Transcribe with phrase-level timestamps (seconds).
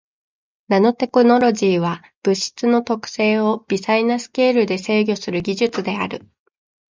[0.67, 6.27] ナノテクノロジーは物質の特性を微細なスケールで制御する技術である。